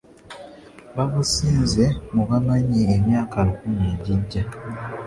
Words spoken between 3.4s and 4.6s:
lukumi egijja